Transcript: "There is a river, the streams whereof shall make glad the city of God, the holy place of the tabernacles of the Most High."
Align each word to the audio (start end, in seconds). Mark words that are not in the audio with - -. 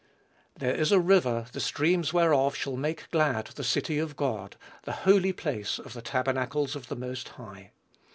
"There 0.57 0.73
is 0.73 0.91
a 0.91 0.99
river, 0.99 1.45
the 1.51 1.59
streams 1.59 2.11
whereof 2.11 2.55
shall 2.55 2.75
make 2.75 3.11
glad 3.11 3.45
the 3.45 3.63
city 3.63 3.99
of 3.99 4.15
God, 4.15 4.55
the 4.81 4.93
holy 5.05 5.31
place 5.31 5.77
of 5.77 5.93
the 5.93 6.01
tabernacles 6.01 6.75
of 6.75 6.87
the 6.87 6.95
Most 6.95 7.27
High." 7.29 7.69